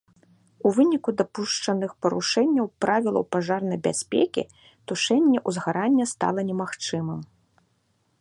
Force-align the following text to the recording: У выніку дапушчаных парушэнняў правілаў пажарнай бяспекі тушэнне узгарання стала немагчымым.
У 0.67 0.69
выніку 0.77 1.09
дапушчаных 1.19 1.91
парушэнняў 2.05 2.69
правілаў 2.85 3.23
пажарнай 3.35 3.79
бяспекі 3.85 4.43
тушэнне 4.93 5.39
узгарання 5.53 6.05
стала 6.13 6.39
немагчымым. 6.49 7.21